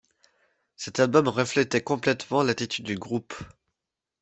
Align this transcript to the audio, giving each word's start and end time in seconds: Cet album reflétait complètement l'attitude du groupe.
Cet 0.77 0.99
album 0.99 1.27
reflétait 1.27 1.83
complètement 1.83 2.41
l'attitude 2.41 2.85
du 2.85 2.95
groupe. 2.97 3.35